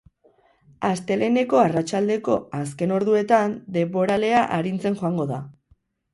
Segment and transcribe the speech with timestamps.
[0.87, 5.41] Asteleheneko arratsaldeko azken orduetan denboralea arintzen joango da.